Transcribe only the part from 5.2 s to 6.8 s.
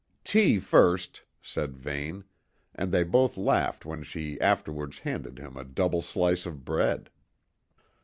him a double slice of